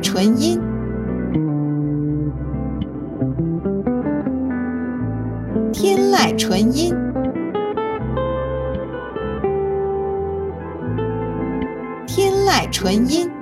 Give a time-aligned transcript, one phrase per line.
[0.00, 0.60] 纯音，
[5.72, 6.94] 天籁纯音，
[12.06, 13.33] 天籁纯音。